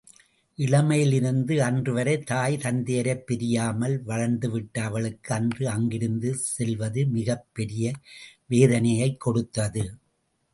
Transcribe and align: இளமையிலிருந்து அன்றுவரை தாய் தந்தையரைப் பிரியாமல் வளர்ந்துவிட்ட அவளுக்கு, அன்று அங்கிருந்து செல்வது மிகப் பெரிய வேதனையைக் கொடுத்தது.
இளமையிலிருந்து 0.57 1.57
அன்றுவரை 1.57 2.19
தாய் 2.19 2.57
தந்தையரைப் 2.57 3.25
பிரியாமல் 3.25 4.03
வளர்ந்துவிட்ட 4.05 4.79
அவளுக்கு, 4.79 5.35
அன்று 5.35 5.69
அங்கிருந்து 5.69 6.33
செல்வது 6.35 7.05
மிகப் 7.07 7.47
பெரிய 7.53 7.93
வேதனையைக் 8.47 9.19
கொடுத்தது. 9.19 9.93